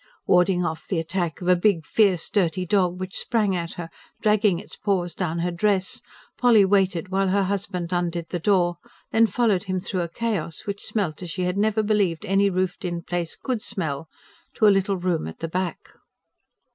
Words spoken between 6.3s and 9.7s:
Polly waited while her husband undid the door, then followed